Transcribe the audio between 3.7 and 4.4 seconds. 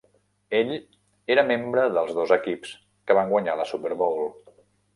Super Bowl.